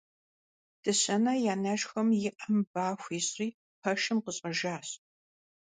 [0.83, 3.47] Дыщэнэ и анэшхуэм и Ӏэм ба хуищӀри,
[3.81, 4.87] пэшым къыщӀэжащ.